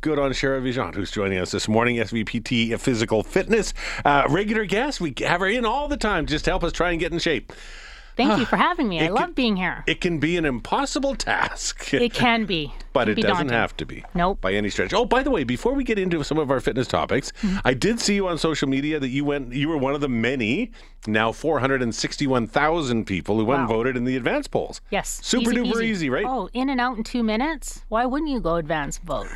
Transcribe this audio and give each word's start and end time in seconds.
good 0.00 0.18
on 0.18 0.30
Shara 0.32 0.62
Vigeant, 0.62 0.94
who's 0.94 1.10
joining 1.10 1.38
us 1.38 1.50
this 1.50 1.68
morning, 1.68 1.96
SVPT 1.96 2.78
Physical 2.80 3.22
Fitness. 3.22 3.74
Uh, 4.04 4.24
regular 4.30 4.64
guest. 4.64 5.00
We 5.00 5.14
have 5.20 5.40
her 5.40 5.48
in 5.48 5.64
all 5.66 5.88
the 5.88 5.96
time 5.96 6.26
just 6.26 6.44
to 6.46 6.50
help 6.50 6.64
us 6.64 6.72
try 6.72 6.90
and 6.90 7.00
get 7.00 7.12
in 7.12 7.18
shape. 7.18 7.52
Thank 8.16 8.38
you 8.38 8.44
for 8.44 8.56
having 8.56 8.88
me. 8.88 9.00
I 9.00 9.04
It 9.04 9.12
love 9.12 9.34
being 9.34 9.56
here. 9.56 9.82
It 9.86 10.02
can 10.02 10.18
be 10.18 10.36
an 10.36 10.44
impossible 10.44 11.14
task. 11.14 11.94
It 11.94 12.12
can 12.12 12.44
be. 12.44 12.72
But 12.92 13.04
Can 13.04 13.12
it 13.12 13.14
be 13.14 13.22
doesn't 13.22 13.46
daunting. 13.46 13.56
have 13.56 13.76
to 13.76 13.86
be. 13.86 14.04
Nope. 14.14 14.40
By 14.40 14.52
any 14.54 14.68
stretch. 14.68 14.92
Oh, 14.92 15.04
by 15.04 15.22
the 15.22 15.30
way, 15.30 15.44
before 15.44 15.74
we 15.74 15.84
get 15.84 15.96
into 15.96 16.24
some 16.24 16.38
of 16.38 16.50
our 16.50 16.58
fitness 16.58 16.88
topics, 16.88 17.30
Mm-hmm. 17.40 17.58
I 17.64 17.72
did 17.72 18.00
see 18.00 18.16
you 18.16 18.26
on 18.26 18.36
social 18.36 18.68
media 18.68 18.98
that 18.98 19.10
you 19.10 19.24
went 19.24 19.52
you 19.52 19.68
were 19.68 19.76
one 19.78 19.94
of 19.94 20.00
the 20.00 20.08
many, 20.08 20.72
now 21.06 21.30
461,000 21.30 23.04
people 23.06 23.38
who 23.38 23.44
went 23.44 23.60
and 23.60 23.68
voted 23.68 23.96
in 23.96 24.02
the 24.04 24.16
advance 24.16 24.48
polls. 24.48 24.80
Yes. 24.90 25.20
Super 25.22 25.52
duper 25.52 25.82
easy, 25.84 26.10
right? 26.10 26.26
Oh, 26.26 26.48
in 26.52 26.68
and 26.68 26.80
out 26.80 26.96
in 26.98 27.04
two 27.04 27.22
minutes? 27.22 27.84
Why 27.88 28.06
wouldn't 28.06 28.28
you 28.30 28.40
go 28.40 28.56
advance 28.56 28.98
vote? 28.98 29.28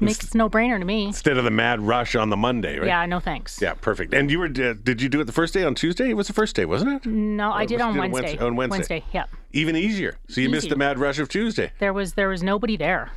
Makes 0.00 0.34
no 0.34 0.50
brainer 0.50 0.78
to 0.78 0.84
me. 0.84 1.06
Instead 1.06 1.38
of 1.38 1.44
the 1.44 1.50
mad 1.50 1.80
rush 1.80 2.14
on 2.14 2.28
the 2.28 2.36
Monday, 2.36 2.78
right? 2.78 2.86
Yeah, 2.86 3.06
no 3.06 3.18
thanks. 3.18 3.60
Yeah, 3.62 3.74
perfect. 3.74 4.12
And 4.12 4.30
you 4.30 4.38
were 4.38 4.46
uh, 4.46 4.74
did 4.82 5.00
you 5.00 5.08
do 5.08 5.20
it 5.20 5.24
the 5.24 5.32
first 5.32 5.54
day 5.54 5.64
on 5.64 5.74
Tuesday? 5.74 6.10
It 6.10 6.14
was 6.14 6.26
the 6.26 6.32
first 6.34 6.54
day, 6.54 6.66
wasn't 6.66 6.92
it? 7.06 7.08
No, 7.08 7.50
I 7.52 7.64
did 7.64 7.80
on 7.80 7.96
it 7.96 8.00
Wednesday. 8.00 8.20
Wednesday- 8.36 8.44
on 8.44 8.56
Wednesday. 8.56 9.04
yeah. 9.12 9.24
Even 9.52 9.74
easier. 9.76 10.16
So 10.28 10.40
you 10.42 10.50
missed 10.50 10.68
the 10.68 10.76
mad 10.76 10.98
rush 10.98 11.18
of 11.18 11.28
Tuesday. 11.28 11.72
There 11.78 11.92
was 11.94 12.12
there 12.14 12.28
was 12.28 12.42
nobody 12.42 12.76
there. 12.76 13.10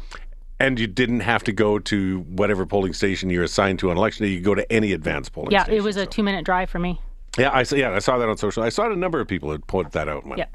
And 0.61 0.77
you 0.79 0.87
didn't 0.87 1.21
have 1.21 1.43
to 1.45 1.53
go 1.53 1.79
to 1.79 2.19
whatever 2.21 2.65
polling 2.65 2.91
station 2.93 3.29
you're 3.29 3.43
assigned 3.43 3.79
to 3.79 3.91
on 3.91 3.97
election 3.97 4.25
day. 4.25 4.31
You 4.31 4.37
could 4.39 4.45
go 4.45 4.55
to 4.55 4.69
any 4.71 4.91
advance 4.91 5.29
polling 5.29 5.51
Yeah, 5.51 5.63
station. 5.63 5.77
it 5.79 5.83
was 5.83 5.95
a 5.97 6.05
two 6.05 6.23
minute 6.23 6.43
drive 6.45 6.69
for 6.69 6.79
me. 6.79 6.99
Yeah, 7.37 7.49
I 7.53 7.63
saw. 7.63 7.75
Yeah, 7.75 7.91
I 7.91 7.99
saw 7.99 8.17
that 8.17 8.27
on 8.27 8.37
social. 8.37 8.63
I 8.63 8.69
saw 8.69 8.91
a 8.91 8.95
number 8.95 9.19
of 9.19 9.27
people 9.27 9.51
had 9.51 9.65
put 9.67 9.91
that 9.93 10.09
out. 10.09 10.23
Yeah. 10.37 10.45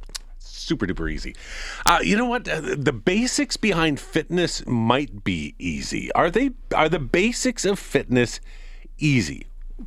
Super 0.64 0.86
duper 0.86 1.10
easy. 1.10 1.34
Uh, 1.86 1.98
you 2.02 2.16
know 2.16 2.26
what? 2.26 2.48
Uh, 2.48 2.60
the 2.76 2.92
basics 2.92 3.56
behind 3.56 4.00
fitness 4.00 4.66
might 4.66 5.24
be 5.24 5.54
easy. 5.58 6.10
Are 6.12 6.30
they? 6.30 6.50
Are 6.74 6.88
the 6.88 6.98
basics 6.98 7.64
of 7.64 7.78
fitness 7.78 8.40
easy? 8.98 9.46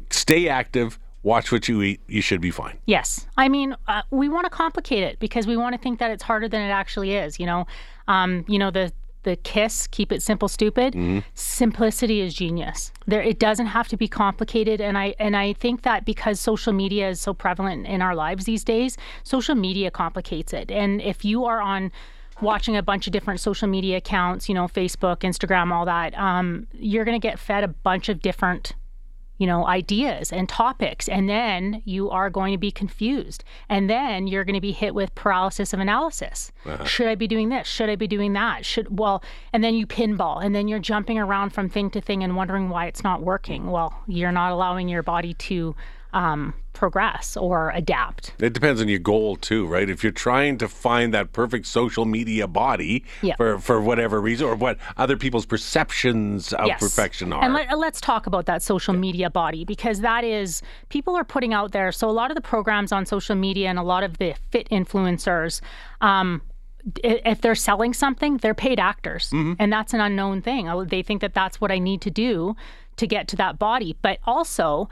Stay 0.10 0.48
active. 0.48 1.00
Watch 1.24 1.52
what 1.52 1.68
you 1.68 1.82
eat. 1.82 2.00
You 2.08 2.22
should 2.22 2.40
be 2.40 2.52
fine. 2.52 2.78
Yes. 2.86 3.28
I 3.36 3.50
mean, 3.50 3.76
uh, 3.88 4.04
we 4.12 4.30
want 4.30 4.46
to 4.46 4.50
complicate 4.50 5.04
it 5.04 5.20
because 5.20 5.46
we 5.46 5.58
want 5.58 5.74
to 5.74 5.82
think 5.82 6.00
that 6.00 6.12
it's 6.12 6.24
harder 6.24 6.48
than 6.48 6.62
it 6.62 6.70
actually 6.70 7.16
is. 7.16 7.40
You 7.40 7.48
know, 7.48 7.68
um, 8.08 8.46
you 8.48 8.60
know 8.60 8.72
the 8.72 8.94
the 9.28 9.36
kiss, 9.36 9.88
keep 9.88 10.12
it 10.12 10.24
simple, 10.24 10.48
stupid. 10.48 10.96
Simplicity 11.34 12.22
is 12.22 12.34
genius. 12.34 12.94
There, 13.08 13.22
it 13.22 13.40
doesn't 13.40 13.66
have 13.68 13.90
to 13.90 13.98
be 13.98 14.08
complicated, 14.08 14.80
and 14.80 14.98
I 14.98 15.16
and 15.20 15.36
I 15.36 15.54
think 15.54 15.82
that 15.82 16.06
because 16.06 16.40
social 16.40 16.72
media 16.72 17.10
is 17.10 17.20
so 17.20 17.34
prevalent 17.34 17.86
in 17.88 18.02
our 18.02 18.16
lives 18.16 18.46
these 18.46 18.64
days, 18.64 18.98
social 19.24 19.56
media 19.56 19.92
complicates 19.92 20.54
it. 20.54 20.72
And 20.72 21.02
if 21.02 21.26
you 21.26 21.44
are 21.44 21.62
on 21.62 21.92
watching 22.42 22.78
a 22.78 22.84
bunch 22.84 23.06
of 23.08 23.12
different 23.12 23.40
social 23.42 23.68
media 23.68 23.98
accounts, 23.98 24.48
you 24.48 24.56
know, 24.56 24.68
Facebook, 24.68 25.18
Instagram, 25.18 25.74
all 25.74 25.86
that, 25.86 26.18
um, 26.18 26.68
you're 26.74 27.04
going 27.04 27.20
to 27.20 27.28
get 27.28 27.38
fed 27.38 27.64
a 27.64 27.68
bunch 27.68 28.08
of 28.08 28.22
different 28.22 28.76
you 29.38 29.48
know, 29.48 29.66
ideas 29.68 30.32
and 30.32 30.50
topics. 30.50 31.08
And 31.08 31.30
then 31.30 31.82
you 31.86 32.10
are 32.10 32.30
going 32.30 32.52
to 32.54 32.58
be 32.58 32.72
confused. 32.72 33.44
And 33.70 33.90
then 33.90 34.28
you're 34.28 34.44
going 34.44 34.56
to 34.56 34.62
be 34.62 34.72
hit 34.72 34.96
with 34.96 35.14
paralysis 35.16 35.74
of 35.74 35.80
analysis. 35.80 36.52
Uh-huh. 36.66 36.84
Should 36.86 37.08
I 37.08 37.16
be 37.16 37.28
doing 37.28 37.50
this? 37.50 37.68
Should 37.68 37.90
I 37.90 37.96
be 37.96 38.08
doing 38.08 38.34
that? 38.34 38.66
Should, 38.66 38.98
well, 39.00 39.24
and 39.54 39.64
then 39.64 39.76
you 39.76 39.86
pinball 39.86 40.44
and 40.44 40.56
then 40.56 40.68
you're 40.68 40.80
jumping 40.80 41.20
around 41.20 41.52
from 41.52 41.70
thing 41.70 41.90
to 41.92 42.02
thing 42.02 42.24
and 42.24 42.36
wondering 42.36 42.70
why 42.70 42.88
it's 42.88 43.04
not 43.04 43.22
working. 43.22 43.68
Well, 43.68 43.94
you're 44.08 44.32
not 44.32 44.52
allowing 44.52 44.90
your 44.90 45.04
body 45.04 45.34
to 45.34 45.76
um, 46.14 46.54
progress 46.74 47.36
or 47.36 47.72
adapt. 47.72 48.34
It 48.40 48.54
depends 48.54 48.80
on 48.82 48.88
your 48.88 49.00
goal 49.00 49.36
too, 49.36 49.66
right? 49.68 49.90
If 49.90 50.04
you're 50.04 50.12
trying 50.12 50.58
to 50.60 50.68
find 50.68 51.14
that 51.14 51.34
perfect 51.34 51.66
social 51.66 52.06
media 52.06 52.48
body 52.48 53.04
Yeah. 53.22 53.36
for 53.36 53.58
for 53.60 53.82
whatever 53.82 54.22
reason, 54.22 54.48
or 54.48 54.56
what 54.56 54.78
other 54.96 55.18
people's 55.18 55.46
perceptions 55.46 56.54
of 56.54 56.68
Yes. 56.68 56.80
perfection 56.80 57.34
are. 57.34 57.44
And 57.44 57.54
let, 57.54 57.78
let's 57.78 58.00
talk 58.00 58.28
about 58.28 58.46
that 58.46 58.62
social 58.62 58.94
media 58.94 59.30
body 59.30 59.66
because 59.66 60.02
that 60.02 60.24
is, 60.24 60.62
people 60.90 61.16
are 61.16 61.24
putting 61.24 61.54
out 61.54 61.72
there. 61.72 61.92
So, 61.92 62.10
a 62.10 62.12
lot 62.12 62.32
of 62.32 62.36
the 62.36 62.42
programs 62.42 62.92
on 62.92 63.06
social 63.06 63.36
media 63.36 63.70
and 63.70 63.80
a 63.80 63.84
lot 63.84 64.04
of 64.04 64.18
the 64.18 64.36
fit 64.52 64.70
influencers, 64.70 65.62
um, 66.02 66.42
if 67.04 67.42
they're 67.42 67.56
selling 67.56 67.94
something, 67.94 68.38
they're 68.38 68.54
paid 68.54 68.80
actors. 68.80 69.32
And 69.34 69.74
that's 69.74 69.94
an 69.94 70.00
unknown 70.00 70.42
thing. 70.42 70.70
They 70.88 71.02
think 71.04 71.20
that 71.22 71.34
that's 71.34 71.60
what 71.60 71.70
I 71.72 71.80
need 71.80 72.02
to 72.02 72.10
do 72.12 72.56
to 72.96 73.06
get 73.08 73.28
to 73.30 73.36
that 73.36 73.60
body. 73.60 73.98
But 74.02 74.20
also, 74.26 74.88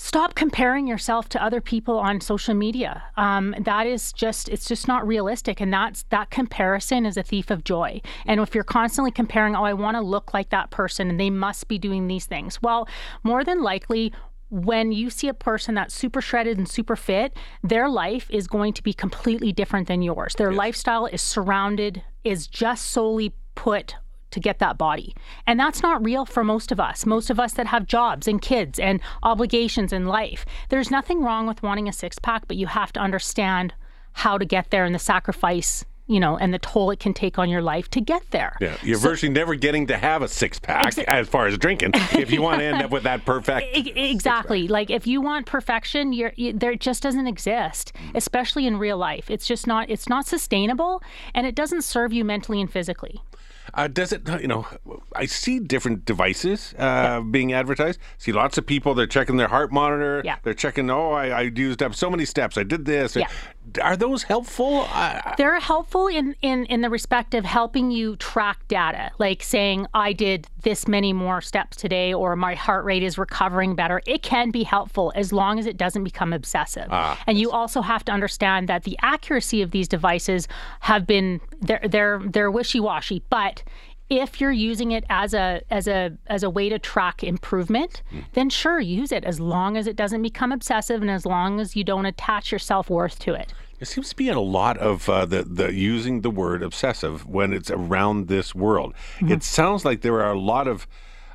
stop 0.00 0.34
comparing 0.34 0.86
yourself 0.86 1.28
to 1.28 1.44
other 1.44 1.60
people 1.60 1.98
on 1.98 2.22
social 2.22 2.54
media. 2.54 3.02
Um, 3.18 3.54
that 3.60 3.86
is 3.86 4.14
just 4.14 4.48
it's 4.48 4.66
just 4.66 4.88
not 4.88 5.06
realistic 5.06 5.60
and 5.60 5.70
that's 5.70 6.04
that 6.08 6.30
comparison 6.30 7.04
is 7.04 7.18
a 7.18 7.22
thief 7.22 7.50
of 7.50 7.64
joy. 7.64 8.00
And 8.24 8.40
if 8.40 8.54
you're 8.54 8.64
constantly 8.64 9.10
comparing 9.10 9.54
oh 9.54 9.64
i 9.64 9.74
want 9.74 9.96
to 9.96 10.00
look 10.00 10.32
like 10.32 10.48
that 10.50 10.70
person 10.70 11.10
and 11.10 11.20
they 11.20 11.28
must 11.28 11.68
be 11.68 11.78
doing 11.78 12.06
these 12.06 12.24
things 12.24 12.62
well 12.62 12.88
more 13.22 13.44
than 13.44 13.62
likely 13.62 14.12
when 14.48 14.90
you 14.90 15.10
see 15.10 15.28
a 15.28 15.34
person 15.34 15.74
that's 15.74 15.94
super 15.94 16.20
shredded 16.20 16.58
and 16.58 16.68
super 16.68 16.96
fit, 16.96 17.36
their 17.62 17.88
life 17.88 18.26
is 18.30 18.48
going 18.48 18.72
to 18.72 18.82
be 18.82 18.92
completely 18.92 19.52
different 19.52 19.86
than 19.86 20.02
yours. 20.02 20.34
Their 20.34 20.52
lifestyle 20.52 21.06
is 21.06 21.22
surrounded, 21.22 22.02
is 22.24 22.48
just 22.48 22.86
solely 22.86 23.32
put 23.54 23.94
to 24.30 24.40
get 24.40 24.58
that 24.58 24.78
body. 24.78 25.14
And 25.46 25.58
that's 25.58 25.82
not 25.82 26.04
real 26.04 26.24
for 26.24 26.44
most 26.44 26.72
of 26.72 26.80
us. 26.80 27.06
Most 27.06 27.30
of 27.30 27.40
us 27.40 27.52
that 27.54 27.66
have 27.68 27.86
jobs 27.86 28.28
and 28.28 28.40
kids 28.40 28.78
and 28.78 29.00
obligations 29.22 29.92
in 29.92 30.06
life. 30.06 30.46
There's 30.68 30.90
nothing 30.90 31.22
wrong 31.22 31.46
with 31.46 31.62
wanting 31.62 31.88
a 31.88 31.92
six 31.92 32.18
pack, 32.18 32.46
but 32.48 32.56
you 32.56 32.66
have 32.66 32.92
to 32.92 33.00
understand 33.00 33.74
how 34.12 34.38
to 34.38 34.44
get 34.44 34.70
there 34.70 34.84
and 34.84 34.94
the 34.94 34.98
sacrifice, 34.98 35.84
you 36.06 36.18
know, 36.18 36.36
and 36.36 36.52
the 36.52 36.58
toll 36.58 36.90
it 36.90 36.98
can 36.98 37.14
take 37.14 37.38
on 37.38 37.48
your 37.48 37.62
life 37.62 37.88
to 37.90 38.00
get 38.00 38.28
there. 38.30 38.56
yeah, 38.60 38.76
you're 38.82 38.98
virtually 38.98 39.32
never 39.32 39.54
getting 39.54 39.86
to 39.86 39.96
have 39.96 40.22
a 40.22 40.28
six 40.28 40.58
pack 40.58 40.98
as 40.98 41.28
far 41.28 41.46
as 41.46 41.56
drinking 41.56 41.92
if 42.12 42.30
you 42.32 42.42
want 42.42 42.58
to 42.58 42.64
end 42.64 42.82
up 42.82 42.90
with 42.90 43.04
that 43.04 43.24
perfect. 43.24 43.76
E- 43.76 44.10
Exactly. 44.10 44.66
Like 44.66 44.90
if 44.90 45.06
you 45.06 45.20
want 45.20 45.46
perfection, 45.46 46.12
you're 46.12 46.32
you, 46.36 46.52
there 46.52 46.72
it 46.72 46.80
just 46.80 47.02
doesn't 47.02 47.26
exist, 47.26 47.92
mm. 47.94 48.16
especially 48.16 48.66
in 48.66 48.76
real 48.78 48.98
life. 48.98 49.30
It's 49.30 49.46
just 49.46 49.66
not 49.66 49.88
it's 49.88 50.08
not 50.08 50.26
sustainable 50.26 51.02
and 51.34 51.46
it 51.46 51.54
doesn't 51.54 51.82
serve 51.82 52.12
you 52.12 52.24
mentally 52.24 52.60
and 52.60 52.70
physically. 52.70 53.22
Uh, 53.74 53.88
does 53.88 54.12
it? 54.12 54.28
You 54.40 54.48
know, 54.48 54.66
I 55.14 55.26
see 55.26 55.58
different 55.60 56.04
devices 56.04 56.74
uh, 56.78 57.20
being 57.20 57.52
advertised. 57.52 58.00
See 58.18 58.32
lots 58.32 58.58
of 58.58 58.66
people. 58.66 58.94
They're 58.94 59.06
checking 59.06 59.36
their 59.36 59.48
heart 59.48 59.72
monitor. 59.72 60.22
Yeah. 60.24 60.36
They're 60.42 60.54
checking. 60.54 60.90
Oh, 60.90 61.12
I, 61.12 61.28
I 61.28 61.40
used 61.42 61.82
up 61.82 61.94
so 61.94 62.10
many 62.10 62.24
steps. 62.24 62.58
I 62.58 62.62
did 62.62 62.84
this. 62.84 63.16
Yeah. 63.16 63.28
Are 63.82 63.96
those 63.96 64.24
helpful? 64.24 64.86
Uh, 64.92 65.34
They're 65.36 65.60
helpful 65.60 66.08
in, 66.08 66.34
in, 66.42 66.64
in 66.66 66.80
the 66.80 66.90
respect 66.90 67.34
of 67.34 67.44
helping 67.44 67.90
you 67.90 68.16
track 68.16 68.66
data, 68.68 69.10
like 69.18 69.42
saying, 69.42 69.86
I 69.94 70.12
did 70.12 70.48
this 70.62 70.88
many 70.88 71.12
more 71.12 71.40
steps 71.40 71.76
today, 71.76 72.12
or 72.12 72.34
my 72.36 72.54
heart 72.54 72.84
rate 72.84 73.02
is 73.02 73.16
recovering 73.16 73.76
better. 73.76 74.00
It 74.06 74.22
can 74.22 74.50
be 74.50 74.64
helpful 74.64 75.12
as 75.14 75.32
long 75.32 75.58
as 75.58 75.66
it 75.66 75.76
doesn't 75.76 76.02
become 76.04 76.32
obsessive. 76.32 76.88
and 77.26 77.38
you 77.38 77.50
also 77.50 77.80
have 77.80 78.04
to 78.06 78.12
understand 78.12 78.68
that 78.68 78.82
the 78.84 78.98
accuracy 79.02 79.62
of 79.62 79.70
these 79.70 79.86
devices 79.86 80.48
have 80.80 81.06
been, 81.06 81.40
they're, 81.60 81.86
they're, 81.86 82.20
they're 82.26 82.50
wishy 82.50 82.80
washy, 82.80 83.22
but 83.30 83.62
if 84.10 84.40
you're 84.40 84.52
using 84.52 84.90
it 84.90 85.04
as 85.08 85.32
a 85.32 85.62
as 85.70 85.86
a 85.86 86.12
as 86.26 86.42
a 86.42 86.50
way 86.50 86.68
to 86.68 86.78
track 86.78 87.22
improvement, 87.22 88.02
then 88.32 88.50
sure 88.50 88.80
use 88.80 89.12
it 89.12 89.24
as 89.24 89.40
long 89.40 89.76
as 89.76 89.86
it 89.86 89.96
doesn't 89.96 90.20
become 90.20 90.52
obsessive 90.52 91.00
and 91.00 91.10
as 91.10 91.24
long 91.24 91.60
as 91.60 91.76
you 91.76 91.84
don't 91.84 92.06
attach 92.06 92.50
your 92.52 92.58
self-worth 92.58 93.18
to 93.20 93.32
it. 93.34 93.54
There 93.78 93.86
seems 93.86 94.10
to 94.10 94.16
be 94.16 94.28
a 94.28 94.38
lot 94.38 94.76
of 94.78 95.08
uh, 95.08 95.24
the 95.24 95.44
the 95.44 95.72
using 95.72 96.20
the 96.20 96.30
word 96.30 96.62
obsessive 96.62 97.26
when 97.26 97.52
it's 97.52 97.70
around 97.70 98.28
this 98.28 98.54
world. 98.54 98.94
Mm-hmm. 99.20 99.32
It 99.32 99.42
sounds 99.44 99.84
like 99.84 100.02
there 100.02 100.20
are 100.20 100.32
a 100.32 100.38
lot 100.38 100.66
of 100.66 100.86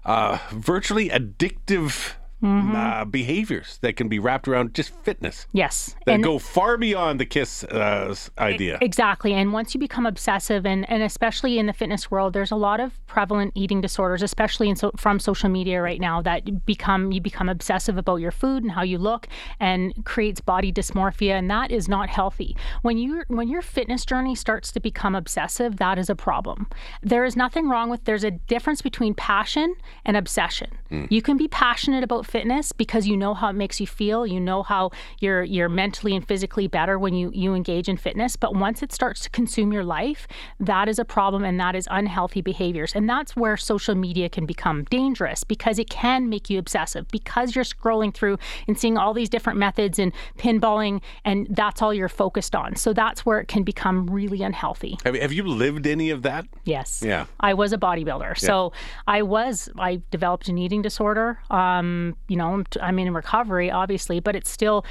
uh, 0.03 0.37
virtually 0.51 1.09
addictive 1.09 2.13
Mm-hmm. 2.43 2.75
uh, 2.75 3.05
behaviors 3.05 3.79
that 3.81 3.95
can 3.95 4.07
be 4.09 4.19
wrapped 4.19 4.47
around 4.47 4.73
just 4.75 4.93
fitness 5.03 5.47
Yes. 5.53 5.95
that 6.05 6.15
and 6.15 6.23
go 6.23 6.37
far 6.37 6.77
beyond 6.77 7.19
the 7.19 7.25
kiss 7.25 7.63
uh, 7.63 8.13
idea. 8.37 8.77
Exactly. 8.81 9.33
And 9.33 9.53
once 9.53 9.73
you 9.73 9.79
become 9.79 10.05
obsessive, 10.05 10.65
and, 10.65 10.87
and 10.89 11.01
especially 11.01 11.57
in 11.57 11.65
the 11.65 11.73
fitness 11.73 12.11
world, 12.11 12.33
there's 12.33 12.51
a 12.51 12.55
lot 12.57 12.79
of 12.81 13.03
prevalent 13.07 13.53
eating 13.55 13.79
disorders, 13.81 14.21
especially 14.21 14.69
in 14.69 14.75
so, 14.75 14.91
from 14.97 15.17
social 15.19 15.49
media 15.49 15.81
right 15.81 15.99
now, 15.99 16.21
that 16.21 16.65
become 16.65 17.11
you 17.13 17.21
become 17.21 17.47
obsessive 17.49 17.97
about 17.97 18.17
your 18.17 18.31
food 18.31 18.63
and 18.63 18.73
how 18.73 18.83
you 18.83 18.97
look, 18.97 19.27
and 19.59 19.93
creates 20.05 20.41
body 20.41 20.71
dysmorphia, 20.73 21.31
and 21.31 21.49
that 21.49 21.71
is 21.71 21.87
not 21.87 22.09
healthy. 22.09 22.55
When 22.81 22.97
you 22.97 23.23
when 23.27 23.47
your 23.47 23.61
fitness 23.61 24.05
journey 24.05 24.35
starts 24.35 24.71
to 24.73 24.79
become 24.79 25.15
obsessive, 25.15 25.77
that 25.77 25.97
is 25.97 26.09
a 26.09 26.15
problem. 26.15 26.67
There 27.01 27.23
is 27.23 27.35
nothing 27.35 27.69
wrong 27.69 27.89
with. 27.89 28.03
There's 28.03 28.25
a 28.25 28.31
difference 28.31 28.81
between 28.81 29.13
passion 29.15 29.73
and 30.03 30.17
obsession. 30.17 30.69
You 31.09 31.21
can 31.21 31.35
be 31.35 31.47
passionate 31.49 32.03
about 32.03 32.24
about 32.25 32.31
fitness 32.31 32.71
because 32.71 33.07
you 33.07 33.17
know 33.17 33.33
how 33.33 33.49
it 33.49 33.53
makes 33.53 33.79
you 33.79 33.87
feel. 33.87 34.25
You 34.25 34.39
know 34.39 34.63
how 34.63 34.91
you're 35.19 35.43
you're 35.43 35.69
mentally 35.69 36.15
and 36.15 36.27
physically 36.27 36.67
better 36.67 36.97
when 36.99 37.13
you 37.13 37.31
you 37.33 37.53
engage 37.53 37.89
in 37.89 37.97
fitness. 37.97 38.35
But 38.35 38.55
once 38.55 38.83
it 38.83 38.91
starts 38.91 39.21
to 39.21 39.29
consume 39.29 39.71
your 39.71 39.83
life, 39.83 40.27
that 40.59 40.89
is 40.89 40.99
a 40.99 41.05
problem, 41.05 41.43
and 41.43 41.59
that 41.59 41.75
is 41.75 41.87
unhealthy 41.91 42.41
behaviors. 42.41 42.93
And 42.95 43.09
that's 43.09 43.35
where 43.35 43.57
social 43.57 43.95
media 43.95 44.29
can 44.29 44.45
become 44.45 44.83
dangerous 44.85 45.43
because 45.43 45.79
it 45.79 45.89
can 45.89 46.29
make 46.29 46.49
you 46.49 46.59
obsessive 46.59 47.07
because 47.09 47.55
you're 47.55 47.65
scrolling 47.65 48.13
through 48.13 48.37
and 48.67 48.77
seeing 48.77 48.97
all 48.97 49.13
these 49.13 49.29
different 49.29 49.59
methods 49.59 49.99
and 49.99 50.11
pinballing, 50.37 51.01
and 51.23 51.47
that's 51.49 51.81
all 51.81 51.93
you're 51.93 52.09
focused 52.09 52.55
on. 52.55 52.75
So 52.75 52.93
that's 52.93 53.25
where 53.25 53.39
it 53.39 53.47
can 53.47 53.63
become 53.63 54.07
really 54.07 54.41
unhealthy. 54.41 54.97
Have, 55.05 55.15
have 55.15 55.33
you 55.33 55.43
lived 55.43 55.87
any 55.87 56.09
of 56.09 56.23
that? 56.23 56.45
Yes. 56.63 57.03
Yeah. 57.05 57.25
I 57.39 57.53
was 57.53 57.73
a 57.73 57.77
bodybuilder. 57.77 58.37
So 58.37 58.73
I 59.07 59.21
was, 59.21 59.69
I 59.77 60.01
developed 60.11 60.47
an 60.47 60.57
eating 60.57 60.81
disorder. 60.81 61.39
Um, 61.49 62.14
you 62.27 62.37
know, 62.37 62.63
I'm 62.81 62.99
in 62.99 63.13
recovery, 63.13 63.71
obviously, 63.71 64.19
but 64.19 64.35
it's 64.35 64.49
still 64.49 64.85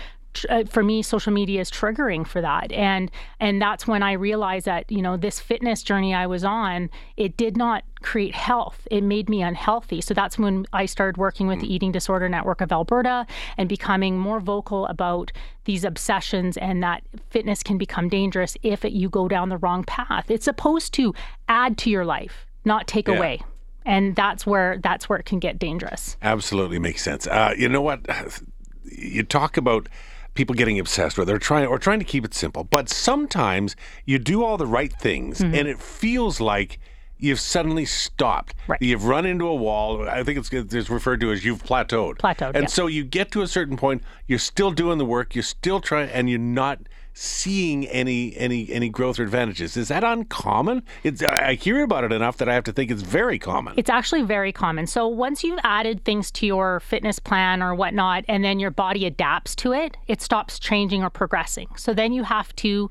uh, 0.50 0.64
for 0.64 0.82
me 0.82 1.00
social 1.02 1.32
media 1.32 1.60
is 1.60 1.70
triggering 1.70 2.26
for 2.26 2.40
that. 2.40 2.72
And 2.72 3.10
and 3.38 3.62
that's 3.62 3.86
when 3.86 4.02
i 4.02 4.12
realized 4.12 4.66
that 4.66 4.90
you 4.90 5.00
know 5.00 5.16
this 5.16 5.38
fitness 5.38 5.82
journey 5.82 6.12
i 6.12 6.26
was 6.26 6.42
on 6.44 6.90
it 7.16 7.36
did 7.36 7.56
not 7.56 7.84
create 8.02 8.34
health. 8.34 8.86
It 8.90 9.02
made 9.02 9.30
me 9.30 9.42
unhealthy. 9.42 10.00
So 10.00 10.12
that's 10.12 10.36
when 10.38 10.66
i 10.72 10.86
started 10.86 11.16
working 11.18 11.46
with 11.46 11.60
the 11.60 11.72
eating 11.72 11.92
disorder 11.92 12.28
network 12.28 12.60
of 12.60 12.72
alberta 12.72 13.26
and 13.56 13.68
becoming 13.68 14.18
more 14.18 14.40
vocal 14.40 14.86
about 14.86 15.30
these 15.64 15.84
obsessions 15.84 16.56
and 16.56 16.82
that 16.82 17.02
fitness 17.30 17.62
can 17.62 17.78
become 17.78 18.08
dangerous 18.08 18.56
if 18.62 18.84
it, 18.84 18.92
you 18.92 19.08
go 19.08 19.28
down 19.28 19.48
the 19.48 19.56
wrong 19.58 19.84
path. 19.84 20.30
It's 20.30 20.44
supposed 20.44 20.92
to 20.94 21.14
add 21.48 21.78
to 21.78 21.90
your 21.90 22.04
life 22.04 22.44
not 22.64 22.86
take 22.86 23.06
Yeah. 23.06 23.14
away 23.16 23.40
and 23.84 24.16
that's 24.16 24.46
where 24.46 24.78
that's 24.82 25.08
where 25.08 25.18
it 25.18 25.24
can 25.26 25.38
get 25.38 25.58
dangerous 25.58 26.16
Absolutely 26.22 26.78
makes 26.78 27.02
sense. 27.02 27.26
Uh, 27.26 27.54
you 27.56 27.68
know 27.68 27.82
what? 27.82 28.00
You 28.84 29.22
talk 29.22 29.56
about 29.56 29.88
people 30.34 30.54
getting 30.54 30.78
obsessed 30.78 31.16
with 31.16 31.30
or 31.30 31.38
trying 31.38 31.66
or 31.66 31.78
trying 31.78 31.98
to 31.98 32.04
keep 32.04 32.24
it 32.24 32.34
simple, 32.34 32.64
but 32.64 32.88
sometimes 32.88 33.76
you 34.04 34.18
do 34.18 34.42
all 34.44 34.56
the 34.56 34.66
right 34.66 34.92
things 34.92 35.40
Mm-hmm. 35.40 35.54
and 35.54 35.68
it 35.68 35.80
feels 35.80 36.40
like 36.40 36.78
you've 37.18 37.40
suddenly 37.40 37.84
stopped. 37.84 38.54
Right. 38.66 38.82
You've 38.82 39.04
run 39.04 39.24
into 39.24 39.46
a 39.46 39.54
wall. 39.54 40.06
I 40.08 40.22
think 40.24 40.38
it's, 40.38 40.52
it's 40.52 40.90
referred 40.90 41.20
to 41.20 41.30
as 41.32 41.44
you've 41.44 41.62
plateaued. 41.62 42.18
Plateaued, 42.18 42.54
And 42.54 42.64
yeah. 42.64 42.66
so 42.66 42.86
you 42.86 43.04
get 43.04 43.30
to 43.32 43.42
a 43.42 43.46
certain 43.46 43.76
point, 43.76 44.02
you're 44.26 44.38
still 44.38 44.72
doing 44.72 44.98
the 44.98 45.04
work, 45.04 45.34
you're 45.34 45.42
still 45.44 45.80
trying, 45.80 46.10
and 46.10 46.28
you're 46.28 46.38
not 46.40 46.80
seeing 47.14 47.86
any 47.86 48.36
any 48.36 48.68
any 48.70 48.88
growth 48.88 49.18
or 49.18 49.22
advantages. 49.22 49.76
Is 49.76 49.88
that 49.88 50.02
uncommon? 50.04 50.82
It's 51.04 51.22
I 51.22 51.54
hear 51.54 51.82
about 51.82 52.04
it 52.04 52.12
enough 52.12 52.36
that 52.38 52.48
I 52.48 52.54
have 52.54 52.64
to 52.64 52.72
think 52.72 52.90
it's 52.90 53.02
very 53.02 53.38
common. 53.38 53.74
It's 53.76 53.88
actually 53.88 54.22
very 54.22 54.52
common. 54.52 54.86
So 54.86 55.06
once 55.06 55.44
you've 55.44 55.60
added 55.62 56.04
things 56.04 56.30
to 56.32 56.46
your 56.46 56.80
fitness 56.80 57.20
plan 57.20 57.62
or 57.62 57.74
whatnot, 57.74 58.24
and 58.28 58.44
then 58.44 58.58
your 58.58 58.72
body 58.72 59.06
adapts 59.06 59.54
to 59.56 59.72
it, 59.72 59.96
it 60.08 60.20
stops 60.20 60.58
changing 60.58 61.02
or 61.02 61.10
progressing. 61.10 61.68
So 61.76 61.94
then 61.94 62.12
you 62.12 62.24
have 62.24 62.54
to 62.56 62.90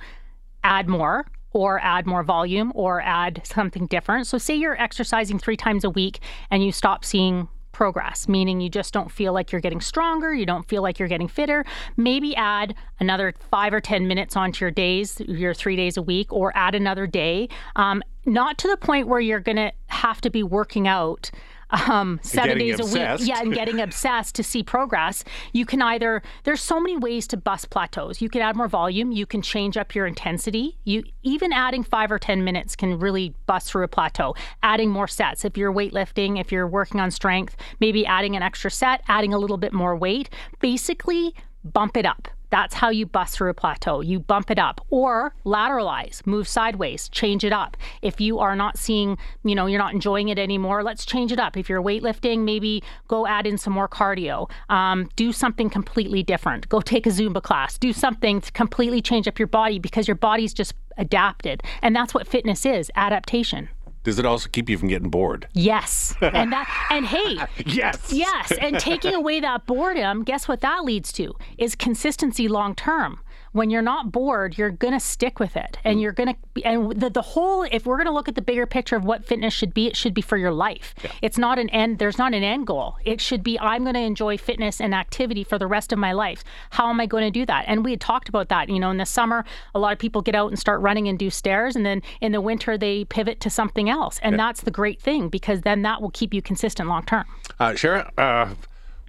add 0.64 0.88
more 0.88 1.28
or 1.52 1.80
add 1.81 2.08
more 2.08 2.24
volume 2.24 2.72
or 2.74 3.02
add 3.02 3.42
something 3.44 3.86
different. 3.88 4.26
So 4.26 4.38
say 4.38 4.56
you're 4.56 4.81
exercising 4.81 5.38
three 5.38 5.58
times 5.58 5.84
a 5.84 5.90
week 5.90 6.19
and 6.50 6.64
you 6.64 6.72
stop 6.72 7.06
seeing 7.06 7.48
progress, 7.74 8.28
meaning 8.30 8.62
you 8.62 8.70
just 8.70 8.94
don't 8.94 9.12
feel 9.12 9.34
like 9.34 9.52
you're 9.52 9.62
getting 9.62 9.81
stronger, 9.81 10.34
you 10.34 10.46
don't 10.46 10.68
feel 10.70 10.81
like 10.81 11.00
you're 11.00 11.10
getting 11.10 11.28
fitter. 11.28 11.66
Maybe 11.98 12.36
add 12.36 12.75
another 13.00 13.34
five 13.52 13.74
or 13.74 13.81
10 13.81 14.08
minutes 14.08 14.38
onto 14.38 14.64
your 14.64 14.72
days, 14.72 15.20
your 15.28 15.54
three 15.54 15.75
days 15.75 15.98
a 15.98 16.02
week, 16.02 16.31
or 16.31 16.56
add 16.56 16.75
another 16.75 17.06
day. 17.06 17.50
Um, 17.75 18.02
not 18.25 18.58
to 18.60 18.70
the 18.70 18.78
point 18.78 19.08
where 19.08 19.20
you're 19.20 19.42
going 19.42 19.58
to 19.58 19.74
have 19.88 20.22
to 20.22 20.30
be 20.30 20.44
working 20.44 20.88
out 20.88 21.30
um, 21.74 22.20
seven 22.24 22.58
days 22.58 22.80
a 22.80 22.86
week. 22.86 23.28
Yeah, 23.28 23.42
and 23.42 23.54
getting 23.54 23.80
obsessed 23.88 24.36
to 24.36 24.44
see 24.44 24.64
progress. 24.64 25.24
You 25.52 25.66
can 25.66 25.81
either, 25.81 26.22
there's 26.44 26.62
so 26.62 26.80
many 26.80 26.98
ways 26.98 27.28
to 27.28 27.38
bust 27.38 27.70
plateaus. 27.70 28.22
You 28.22 28.30
can 28.30 28.42
add 28.42 28.56
more 28.56 28.68
volume, 28.68 29.12
you 29.12 29.25
can 29.25 29.42
change 29.42 29.78
up 29.78 29.96
your 29.96 30.06
intensity. 30.06 30.78
You 30.84 31.04
even 31.24 31.52
adding 31.52 31.84
five 31.84 32.12
or 32.12 32.20
10 32.20 32.44
minutes 32.44 32.75
can 32.75 33.00
really 33.00 33.34
bust 33.46 33.70
through 33.70 33.84
a 33.84 33.88
plateau. 33.88 34.36
Adding 34.62 34.90
more 34.90 35.08
sets. 35.08 35.46
If 35.46 35.58
you're 35.58 35.74
weightlifting, 35.74 36.40
if 36.40 36.52
you're 36.52 36.68
working 36.68 37.00
on 37.00 37.12
strength, 37.12 37.56
maybe 37.80 38.06
adding 38.06 38.36
an 38.36 38.44
extra 38.44 38.72
set, 38.72 39.02
adding 39.08 39.34
a 39.34 39.38
little 39.38 39.58
bit 39.58 39.74
more 39.74 39.96
weight. 39.96 40.30
Basically, 40.60 41.34
bump 41.64 41.98
it 41.98 42.06
up. 42.06 42.28
That's 42.54 42.76
how 42.76 42.92
you 42.92 43.08
bust 43.08 43.36
through 43.36 43.50
a 43.50 43.56
plateau. 43.56 44.02
You 44.02 44.20
bump 44.20 44.52
it 44.52 44.60
up 44.60 44.80
or 44.92 45.34
lateralize, 45.44 46.24
move 46.28 46.48
sideways, 46.48 47.10
change 47.10 47.44
it 47.44 47.52
up. 47.52 47.76
If 48.04 48.22
you 48.22 48.38
are 48.38 48.56
not 48.56 48.78
seeing, 48.78 49.18
you 49.44 49.56
know, 49.56 49.66
you're 49.66 49.80
not 49.80 49.96
enjoying 49.96 50.30
it 50.30 50.38
anymore, 50.38 50.84
let's 50.84 51.04
change 51.04 51.32
it 51.32 51.40
up. 51.40 51.58
If 51.58 51.68
you're 51.68 51.82
weightlifting, 51.82 52.42
maybe 52.42 52.84
go 53.08 53.26
add 53.26 53.48
in 53.48 53.58
some 53.58 53.74
more 53.74 53.90
cardio. 53.90 54.52
Um, 54.70 55.10
do 55.16 55.32
something 55.32 55.68
completely 55.68 56.22
different. 56.22 56.70
Go 56.70 56.80
take 56.80 57.08
a 57.08 57.10
Zumba 57.10 57.42
class. 57.42 57.80
Do 57.80 57.92
something 57.92 58.40
to 58.42 58.52
completely 58.52 59.02
change 59.02 59.28
up 59.28 59.40
your 59.40 59.48
body 59.48 59.80
because 59.80 60.08
your 60.08 60.14
body's 60.14 60.54
just 60.54 60.76
adapted. 61.00 61.64
And 61.82 61.96
that's 61.96 62.14
what 62.14 62.28
fitness 62.28 62.68
is 62.68 62.92
adaptation. 62.96 63.70
Does 64.04 64.20
it 64.20 64.26
also 64.26 64.50
keep 64.50 64.70
you 64.70 64.78
from 64.78 64.90
getting 64.90 65.10
bored? 65.10 65.48
Yes. 65.54 66.16
And 66.22 66.52
that, 66.52 66.88
and 66.90 67.06
hey, 67.06 67.38
Yes. 67.66 68.12
Yes, 68.12 68.52
and 68.52 68.80
taking 68.80 69.14
away 69.14 69.40
that 69.40 69.66
boredom, 69.66 70.24
guess 70.24 70.48
what 70.48 70.62
that 70.62 70.84
leads 70.84 71.12
to? 71.14 71.36
Is 71.58 71.76
consistency 71.76 72.48
long 72.48 72.76
term. 72.76 73.20
When 73.54 73.70
you're 73.70 73.84
not 73.84 74.12
bored, 74.12 74.58
you're 74.58 74.72
going 74.72 74.96
to 74.96 75.00
stick 75.00 75.40
with 75.40 75.56
it. 75.56 75.78
And 75.84 76.00
mm. 76.00 76.02
you're 76.02 76.12
going 76.12 76.34
to 76.34 76.66
and 76.66 76.92
the, 77.00 77.12
the 77.12 77.22
whole 77.22 77.64
if 77.64 77.86
we're 77.86 77.98
going 77.98 78.08
to 78.08 78.12
look 78.12 78.28
at 78.28 78.34
the 78.34 78.42
bigger 78.42 78.66
picture 78.66 78.96
of 78.96 79.06
what 79.06 79.26
fitness 79.26 79.54
should 79.54 79.76
be, 79.76 79.86
it 79.86 79.96
should 79.96 80.16
be 80.16 80.22
for 80.22 80.38
your 80.38 80.52
life. 80.52 80.96
It's 81.22 81.38
not 81.38 81.60
an 81.60 81.70
end 81.70 82.00
there's 82.00 82.18
not 82.18 82.34
an 82.34 82.44
end 82.44 82.66
goal. 82.66 82.98
It 83.06 83.22
should 83.22 83.44
be 83.44 83.60
I'm 83.60 83.84
going 83.84 83.94
to 83.94 84.02
enjoy 84.02 84.38
fitness 84.38 84.82
and 84.82 84.96
activity 84.96 85.44
for 85.44 85.60
the 85.60 85.68
rest 85.68 85.94
of 85.94 86.00
my 86.00 86.14
life. 86.14 86.44
How 86.72 86.90
am 86.90 87.00
I 87.00 87.06
going 87.06 87.26
to 87.26 87.32
do 87.32 87.46
that? 87.46 87.66
And 87.68 87.86
we 87.86 87.92
had 87.92 88.02
talked 88.02 88.28
about 88.28 88.50
that, 88.50 88.70
you 88.70 88.80
know, 88.80 88.90
in 88.90 88.98
the 88.98 89.06
summer, 89.06 89.46
a 89.76 89.80
lot 89.80 89.94
of 89.94 90.00
people 90.00 90.24
get 90.24 90.34
out 90.34 90.50
and 90.50 90.58
start 90.58 90.82
running 90.82 91.08
and 91.08 91.20
do 91.20 91.30
stairs 91.30 91.76
and 91.76 91.86
then 91.86 92.02
in 92.22 92.32
the 92.32 92.42
winter 92.42 92.76
they 92.76 93.06
pivot 93.06 93.40
to 93.42 93.52
something 93.52 93.88
else. 93.88 93.93
And 94.22 94.40
that's 94.40 94.62
the 94.62 94.72
great 94.72 95.01
thing 95.01 95.30
because 95.30 95.62
then 95.62 95.81
that 95.84 96.01
will 96.01 96.12
keep 96.12 96.34
you 96.34 96.42
consistent 96.42 96.90
long 96.90 97.04
term. 97.06 97.25
Uh, 97.60 97.72
Shara, 97.72 98.10
uh, 98.18 98.54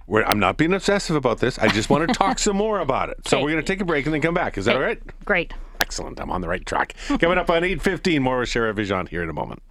we're, 0.07 0.23
I'm 0.23 0.39
not 0.39 0.57
being 0.57 0.73
obsessive 0.73 1.15
about 1.15 1.39
this. 1.39 1.57
I 1.59 1.67
just 1.69 1.89
want 1.89 2.07
to 2.07 2.13
talk 2.13 2.39
some 2.39 2.55
more 2.57 2.79
about 2.79 3.09
it. 3.09 3.17
So 3.27 3.37
Okay. 3.37 3.43
we're 3.43 3.51
going 3.51 3.63
to 3.63 3.67
take 3.73 3.81
a 3.81 3.85
break 3.85 4.05
and 4.05 4.13
then 4.13 4.21
come 4.21 4.33
back. 4.35 4.57
Is 4.57 4.65
that 4.65 4.75
all 4.75 4.81
right? 4.81 5.01
Great. 5.25 5.53
Excellent. 5.81 6.19
I'm 6.19 6.31
on 6.31 6.41
the 6.41 6.47
right 6.47 6.65
track. 6.65 6.93
Coming 7.07 7.37
up 7.37 7.49
on 7.49 7.63
8.15, 7.63 8.21
more 8.21 8.39
with 8.39 8.49
Shara 8.49 8.73
Vigeant 8.75 9.09
here 9.09 9.23
in 9.23 9.29
a 9.29 9.33
moment. 9.33 9.61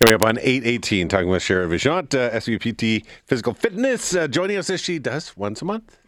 Coming 0.00 0.14
up 0.14 0.22
on 0.22 0.36
8.18, 0.36 1.08
talking 1.08 1.28
with 1.28 1.42
Shara 1.42 1.68
Vigeant, 1.68 2.14
uh, 2.14 2.30
SVPT 2.32 3.06
Physical 3.24 3.54
Fitness, 3.54 4.14
uh, 4.14 4.28
joining 4.28 4.58
us 4.58 4.68
as 4.68 4.80
she 4.80 4.98
does 4.98 5.36
once 5.36 5.62
a 5.62 5.64
month. 5.64 5.98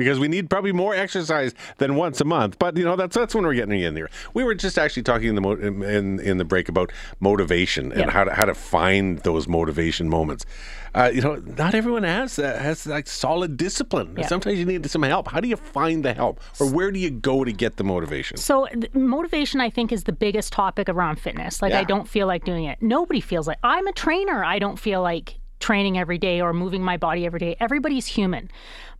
Because 0.00 0.18
we 0.18 0.28
need 0.28 0.48
probably 0.48 0.72
more 0.72 0.94
exercise 0.94 1.52
than 1.76 1.94
once 1.94 2.22
a 2.22 2.24
month, 2.24 2.58
but 2.58 2.74
you 2.74 2.84
know 2.84 2.96
that's 2.96 3.14
that's 3.14 3.34
when 3.34 3.44
we're 3.44 3.52
getting 3.52 3.78
in 3.82 3.92
there. 3.92 4.08
We 4.32 4.44
were 4.44 4.54
just 4.54 4.78
actually 4.78 5.02
talking 5.02 5.28
in 5.28 5.34
the 5.34 5.42
mo- 5.42 5.52
in 5.60 6.18
in 6.20 6.38
the 6.38 6.44
break 6.46 6.70
about 6.70 6.90
motivation 7.20 7.92
and 7.92 8.00
Yeah. 8.06 8.10
how 8.10 8.24
to 8.24 8.32
how 8.32 8.46
to 8.46 8.54
find 8.54 9.18
those 9.18 9.46
motivation 9.46 10.08
moments. 10.08 10.46
Uh, 10.94 11.10
you 11.14 11.20
know, 11.20 11.36
not 11.58 11.74
everyone 11.74 12.02
has 12.04 12.38
uh, 12.38 12.58
has 12.58 12.86
like 12.86 13.06
solid 13.06 13.58
discipline. 13.58 14.14
Yeah. 14.16 14.26
Sometimes 14.26 14.58
you 14.58 14.64
need 14.64 14.90
some 14.90 15.02
help. 15.02 15.28
How 15.28 15.38
do 15.40 15.48
you 15.48 15.56
find 15.56 16.02
the 16.02 16.14
help, 16.14 16.40
or 16.58 16.66
where 16.70 16.90
do 16.90 16.98
you 16.98 17.10
go 17.10 17.44
to 17.44 17.52
get 17.52 17.76
the 17.76 17.84
motivation? 17.84 18.38
So 18.38 18.66
th- 18.72 18.94
motivation, 18.94 19.60
I 19.60 19.68
think, 19.68 19.92
is 19.92 20.04
the 20.04 20.12
biggest 20.12 20.50
topic 20.50 20.88
around 20.88 21.20
fitness. 21.20 21.60
Like 21.60 21.72
Yeah. 21.72 21.80
I 21.80 21.84
don't 21.84 22.08
feel 22.08 22.26
like 22.26 22.44
doing 22.46 22.64
it. 22.64 22.80
Nobody 22.80 23.20
feels 23.20 23.46
like 23.46 23.58
I'm 23.62 23.86
a 23.86 23.92
trainer. 23.92 24.42
I 24.42 24.58
don't 24.58 24.78
feel 24.78 25.02
like 25.02 25.36
training 25.60 25.98
every 25.98 26.16
day 26.16 26.40
or 26.40 26.54
moving 26.54 26.82
my 26.82 26.96
body 26.96 27.26
every 27.26 27.38
day. 27.38 27.54
Everybody's 27.60 28.06
human. 28.06 28.50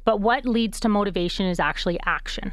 But 0.04 0.20
what 0.20 0.44
leads 0.44 0.80
to 0.80 0.88
motivation 0.88 1.46
is 1.46 1.60
actually 1.60 1.98
action. 2.04 2.52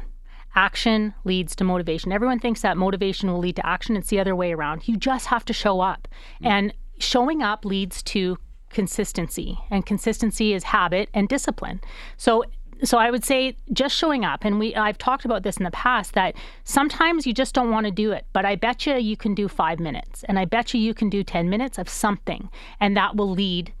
Action 0.54 1.14
leads 1.24 1.54
to 1.56 1.64
motivation. 1.64 2.12
Everyone 2.12 2.38
thinks 2.38 2.62
that 2.62 2.76
motivation 2.76 3.30
will 3.30 3.38
lead 3.38 3.56
to 3.56 3.66
action. 3.66 3.96
It's 3.96 4.08
the 4.08 4.20
other 4.20 4.34
way 4.34 4.52
around. 4.52 4.88
You 4.88 4.96
just 4.96 5.26
have 5.26 5.44
to 5.46 5.52
show 5.52 5.80
up. 5.80 6.08
Mm. 6.42 6.46
And 6.46 6.74
showing 6.98 7.42
up 7.42 7.64
leads 7.64 8.02
to 8.04 8.38
consistency. 8.70 9.58
And 9.70 9.86
consistency 9.86 10.52
is 10.52 10.64
habit 10.64 11.08
and 11.14 11.28
discipline. 11.28 11.80
So 12.16 12.44
so 12.84 12.98
I 12.98 13.10
would 13.10 13.24
say 13.24 13.56
just 13.72 13.96
showing 13.96 14.24
up 14.24 14.44
and 14.44 14.58
we 14.58 14.74
I've 14.74 14.98
talked 14.98 15.24
about 15.24 15.42
this 15.42 15.56
in 15.56 15.64
the 15.64 15.70
past 15.70 16.14
that 16.14 16.36
sometimes 16.64 17.26
you 17.26 17.32
just 17.32 17.54
don't 17.54 17.70
want 17.70 17.86
to 17.86 17.90
do 17.90 18.12
it 18.12 18.26
but 18.32 18.44
I 18.44 18.54
bet 18.54 18.86
you 18.86 18.94
you 18.94 19.16
can 19.16 19.34
do 19.34 19.48
5 19.48 19.80
minutes 19.80 20.22
and 20.24 20.38
I 20.38 20.44
bet 20.44 20.72
you 20.74 20.80
you 20.80 20.94
can 20.94 21.10
do 21.10 21.24
10 21.24 21.50
minutes 21.50 21.78
of 21.78 21.88
something 21.88 22.48
and 22.78 22.96
that 22.96 23.16
will 23.16 23.30
lead 23.30 23.72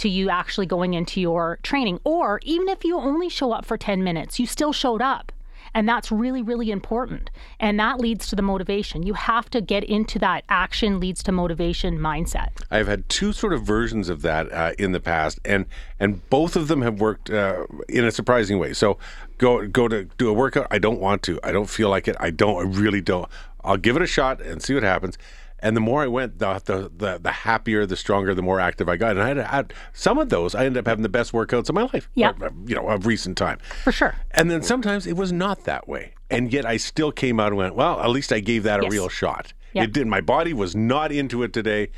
to 0.00 0.08
you 0.08 0.30
actually 0.30 0.66
going 0.66 0.94
into 0.94 1.20
your 1.20 1.58
training 1.62 2.00
or 2.04 2.40
even 2.42 2.68
if 2.68 2.84
you 2.84 2.96
only 2.98 3.28
show 3.28 3.52
up 3.52 3.64
for 3.64 3.76
10 3.76 4.02
minutes 4.02 4.38
you 4.38 4.46
still 4.46 4.72
showed 4.72 5.02
up 5.02 5.32
and 5.72 5.88
that's 5.88 6.10
really 6.10 6.42
really 6.42 6.70
important 6.70 7.30
and 7.60 7.78
that 7.78 8.00
leads 8.00 8.26
to 8.26 8.34
the 8.34 8.42
motivation 8.42 9.02
you 9.02 9.14
have 9.14 9.48
to 9.48 9.60
get 9.60 9.84
into 9.84 10.18
that 10.18 10.44
action 10.48 10.98
leads 10.98 11.22
to 11.22 11.30
motivation 11.30 11.98
mindset 11.98 12.48
I've 12.70 12.86
had 12.86 13.08
two 13.08 13.32
sort 13.32 13.52
of 13.52 13.62
versions 13.62 14.08
of 14.08 14.22
that 14.22 14.50
uh, 14.52 14.72
in 14.78 14.92
the 14.92 15.00
past, 15.00 15.40
and 15.44 15.66
and 15.98 16.28
both 16.30 16.56
of 16.56 16.68
them 16.68 16.82
have 16.82 17.00
worked 17.00 17.30
uh, 17.30 17.66
in 17.88 18.04
a 18.04 18.10
surprising 18.10 18.58
way. 18.58 18.72
So 18.72 18.98
go 19.38 19.66
go 19.66 19.88
to 19.88 20.04
do 20.18 20.28
a 20.28 20.32
workout. 20.32 20.66
I 20.70 20.78
don't 20.78 21.00
want 21.00 21.22
to. 21.24 21.40
I 21.42 21.52
don't 21.52 21.68
feel 21.68 21.90
like 21.90 22.06
it. 22.06 22.16
I 22.20 22.30
don't. 22.30 22.56
I 22.56 22.78
really 22.78 23.00
don't. 23.00 23.28
I'll 23.64 23.76
give 23.76 23.96
it 23.96 24.02
a 24.02 24.06
shot 24.06 24.40
and 24.40 24.62
see 24.62 24.74
what 24.74 24.82
happens. 24.82 25.18
And 25.62 25.76
the 25.76 25.80
more 25.80 26.02
I 26.02 26.06
went, 26.06 26.38
the, 26.38 26.60
the 26.64 26.90
the 26.96 27.18
the 27.22 27.30
happier, 27.30 27.84
the 27.86 27.96
stronger, 27.96 28.34
the 28.34 28.42
more 28.42 28.60
active 28.60 28.88
I 28.88 28.96
got. 28.96 29.12
And 29.12 29.22
I 29.22 29.28
had, 29.28 29.36
had 29.38 29.74
some 29.92 30.18
of 30.18 30.28
those. 30.30 30.54
I 30.54 30.64
ended 30.64 30.78
up 30.80 30.86
having 30.86 31.02
the 31.02 31.08
best 31.08 31.32
workouts 31.32 31.68
of 31.68 31.74
my 31.74 31.82
life. 31.92 32.08
Yeah. 32.14 32.32
you 32.66 32.74
know, 32.74 32.88
of 32.88 33.06
recent 33.06 33.36
time. 33.36 33.58
For 33.84 33.92
sure. 33.92 34.14
And 34.30 34.50
then 34.50 34.62
sometimes 34.62 35.06
it 35.06 35.16
was 35.16 35.32
not 35.32 35.64
that 35.64 35.86
way. 35.88 36.14
And 36.30 36.52
yet 36.52 36.64
I 36.64 36.76
still 36.78 37.12
came 37.12 37.38
out 37.40 37.48
and 37.48 37.56
went, 37.56 37.74
well, 37.74 38.00
at 38.00 38.08
least 38.10 38.32
I 38.32 38.40
gave 38.40 38.62
that 38.62 38.80
a 38.80 38.84
Yes. 38.84 38.92
real 38.92 39.08
shot. 39.08 39.52
Yeah. 39.72 39.84
It 39.84 39.92
did. 39.92 40.06
My 40.06 40.20
body 40.20 40.52
was 40.52 40.74
not 40.74 41.12
into 41.12 41.42
it 41.42 41.52
today, 41.52 41.90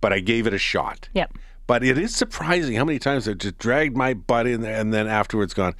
but 0.00 0.12
I 0.12 0.20
gave 0.20 0.46
it 0.46 0.54
a 0.54 0.58
shot. 0.58 1.08
Yep. 1.14 1.32
But 1.66 1.84
it 1.84 1.98
is 1.98 2.14
surprising 2.16 2.74
how 2.76 2.84
many 2.84 2.98
times 2.98 3.28
I've 3.28 3.38
just 3.38 3.58
dragged 3.58 3.96
my 3.96 4.14
butt 4.14 4.46
in 4.46 4.60
there 4.62 4.80
and 4.80 4.92
then 4.92 5.06
afterwards 5.06 5.54
gone, 5.54 5.74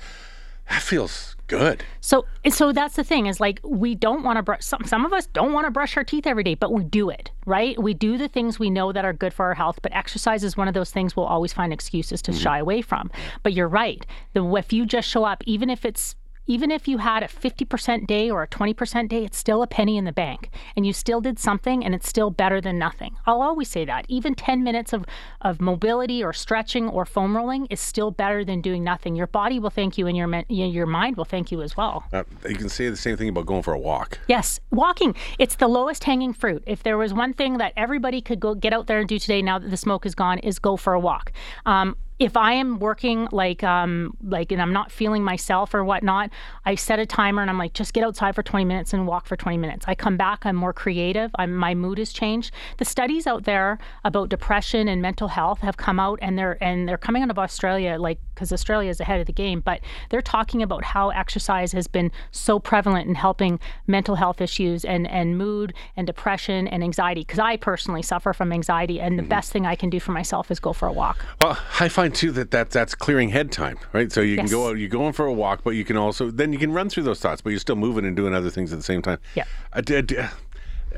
that 0.69 0.83
feels 0.83 1.35
good. 1.51 1.83
So, 2.01 2.27
so 2.49 2.73
that's 2.73 2.95
the 2.95 3.03
thing 3.03 3.27
is 3.27 3.41
like 3.41 3.61
we 3.65 3.95
don't 3.95 4.23
want 4.23 4.37
to 4.37 4.43
brush. 4.43 4.65
Some 4.65 4.85
some 4.85 5.05
of 5.05 5.13
us 5.13 5.27
don't 5.27 5.53
want 5.53 5.67
to 5.67 5.71
brush 5.71 5.97
our 5.97 6.05
teeth 6.05 6.27
every 6.27 6.45
day, 6.45 6.55
but 6.55 6.73
we 6.73 6.85
do 6.85 7.11
it, 7.11 7.31
right? 7.45 7.77
We 7.83 7.93
do 7.93 8.17
the 8.17 8.29
things 8.29 8.59
we 8.59 8.71
know 8.71 8.93
that 8.93 9.05
are 9.05 9.13
good 9.13 9.35
for 9.35 9.47
our 9.47 9.55
health. 9.55 9.81
But 9.83 9.95
exercise 9.95 10.45
is 10.45 10.57
one 10.57 10.69
of 10.69 10.75
those 10.75 10.93
things 10.93 11.17
we'll 11.17 11.27
always 11.27 11.53
find 11.53 11.73
excuses 11.73 12.23
to 12.23 12.31
mm-hmm. 12.31 12.41
shy 12.41 12.59
away 12.59 12.83
from. 12.83 13.11
But 13.43 13.53
you're 13.53 13.69
right. 13.69 14.07
The 14.33 14.55
if 14.55 14.73
you 14.73 14.87
just 14.87 15.09
show 15.09 15.25
up, 15.25 15.43
even 15.45 15.69
if 15.69 15.85
it's 15.85 16.15
even 16.51 16.73
if 16.73 16.89
you 16.89 16.99
had 16.99 17.23
a 17.23 17.29
50% 17.29 18.09
day 18.09 18.29
or 18.29 18.43
a 18.43 18.49
20% 18.49 19.09
day, 19.09 19.25
it's 19.25 19.39
still 19.39 19.63
a 19.63 19.69
penny 19.69 19.97
in 19.97 20.05
the 20.05 20.11
bank. 20.11 20.51
And 20.75 20.85
you 20.85 20.93
still 20.93 21.21
did 21.21 21.39
something 21.39 21.85
and 21.85 21.95
it's 21.95 22.09
still 22.09 22.31
better 22.33 22.61
than 22.61 22.77
nothing. 22.77 23.15
I'll 23.25 23.41
always 23.41 23.69
say 23.69 23.85
that. 23.85 24.05
Even 24.09 24.35
10 24.35 24.65
minutes 24.65 24.93
of, 24.93 25.05
of 25.43 25.61
mobility 25.61 26.25
or 26.25 26.33
stretching 26.33 26.89
or 26.89 27.07
foam 27.07 27.37
rolling 27.37 27.67
is 27.67 27.79
still 27.79 28.11
better 28.11 28.45
than 28.45 28.61
doing 28.61 28.83
nothing. 28.83 29.15
Your 29.15 29.29
body 29.29 29.61
will 29.61 29.71
thank 29.71 29.97
you 29.97 30.09
and 30.09 30.17
your, 30.17 30.43
your 30.49 30.87
mind 30.87 31.17
will 31.17 31.25
thank 31.25 31.53
you 31.53 31.63
as 31.63 31.77
well. 31.77 32.03
Uh, 32.13 32.25
you 32.49 32.57
can 32.57 32.69
say 32.69 32.89
the 32.89 32.97
same 32.97 33.17
thing 33.17 33.29
about 33.29 33.47
going 33.47 33.63
for 33.63 33.73
a 33.73 33.79
walk. 33.79 34.19
Yes, 34.27 34.59
walking. 34.73 35.15
It's 35.39 35.55
the 35.55 35.69
lowest 35.69 36.03
hanging 36.03 36.33
fruit. 36.33 36.65
If 36.67 36.83
there 36.83 36.99
was 36.99 37.15
one 37.15 37.33
thing 37.33 37.59
that 37.59 37.75
everybody 37.77 38.21
could 38.21 38.41
go 38.41 38.57
get 38.57 38.73
out 38.73 38.89
there 38.89 38.99
and 38.99 39.09
do 39.09 39.21
today, 39.21 39.41
now 39.41 39.61
that 39.61 39.71
the 39.71 39.77
smoke 39.77 40.05
is 40.05 40.17
gone, 40.17 40.41
is 40.41 40.59
go 40.59 40.77
for 40.77 40.95
a 40.95 41.01
walk. 41.01 41.31
Um, 41.65 41.95
if 42.21 42.37
I 42.37 42.53
am 42.53 42.79
working 42.79 43.29
like 43.33 43.65
um, 43.65 44.15
like 44.23 44.53
and 44.53 44.61
I'm 44.61 44.75
not 44.75 44.93
feeling 44.93 45.25
myself 45.25 45.73
or 45.73 45.83
whatnot, 45.83 46.29
I 46.67 46.75
set 46.75 46.99
a 46.99 47.07
timer 47.07 47.41
and 47.41 47.51
I'm 47.51 47.57
like, 47.57 47.73
just 47.73 47.95
get 47.95 48.05
outside 48.05 48.35
for 48.35 48.43
20 48.43 48.67
minutes 48.67 48.93
and 48.93 49.07
walk 49.07 49.27
for 49.27 49.37
20 49.37 49.57
minutes. 49.57 49.87
I 49.89 49.95
come 49.95 50.19
back, 50.19 50.45
I'm 50.45 50.55
more 50.55 50.75
creative. 50.75 51.31
I'm, 51.37 51.57
my 51.57 51.75
mood 51.75 51.97
has 51.97 52.13
changed. 52.13 52.53
The 52.77 52.85
studies 52.85 53.27
out 53.27 53.45
there 53.45 53.79
about 54.05 54.29
depression 54.29 54.87
and 54.87 55.01
mental 55.01 55.29
health 55.29 55.61
have 55.61 55.79
come 55.79 55.99
out 55.99 56.19
and 56.21 56.39
they're 56.39 56.63
and 56.63 56.87
they're 56.87 56.99
coming 56.99 57.23
out 57.23 57.31
of 57.31 57.39
Australia, 57.39 57.97
like 57.99 58.19
because 58.35 58.53
Australia 58.53 58.91
is 58.91 59.01
ahead 59.01 59.21
of 59.21 59.27
the 59.27 59.33
game, 59.33 59.61
but 59.61 59.81
they're 60.11 60.21
talking 60.21 60.63
about 60.63 60.85
how 60.85 61.09
exercise 61.09 61.73
has 61.73 61.89
been 61.89 62.13
so 62.33 62.59
prevalent 62.59 63.09
in 63.09 63.15
helping 63.15 63.59
mental 63.87 64.17
health 64.17 64.43
issues 64.43 64.85
and 64.85 65.09
and 65.09 65.39
mood 65.39 65.73
and 65.97 66.07
depression 66.07 66.69
and 66.69 66.85
anxiety. 66.85 67.23
Because 67.23 67.39
I 67.39 67.57
personally 67.57 68.03
suffer 68.03 68.35
from 68.35 68.53
anxiety, 68.53 69.01
and 69.01 69.19
the 69.19 69.23
best 69.23 69.53
thing 69.53 69.65
I 69.65 69.75
can 69.75 69.89
do 69.89 70.01
for 70.01 70.13
myself 70.13 70.51
is 70.51 70.61
go 70.61 70.75
for 70.75 70.87
a 70.87 70.93
walk. 70.93 71.25
Well, 71.41 71.59
I 71.79 71.89
find 71.89 72.10
too 72.11 72.31
that, 72.33 72.51
that 72.51 72.71
that's 72.71 72.95
clearing 72.95 73.31
head 73.31 73.53
time, 73.53 73.79
right? 73.93 74.11
So 74.11 74.21
you 74.21 74.37
can 74.37 74.47
go 74.47 74.69
out, 74.69 74.79
you're 74.79 74.89
going 74.89 75.13
for 75.13 75.27
a 75.27 75.33
walk, 75.33 75.63
but 75.65 75.71
you 75.71 75.85
can 75.85 75.97
also 75.97 76.31
then 76.31 76.53
you 76.53 76.59
can 76.59 76.73
run 76.73 76.89
through 76.89 77.05
those 77.05 77.21
thoughts, 77.21 77.41
but 77.41 77.51
you're 77.51 77.59
still 77.61 77.77
moving 77.77 78.05
and 78.05 78.17
doing 78.17 78.35
other 78.35 78.51
things 78.51 78.73
at 78.73 78.79
the 78.79 78.85
same 78.85 79.03
time. 79.03 79.19
Yeah. 79.35 79.45
I 79.73 79.81
did. 79.81 80.17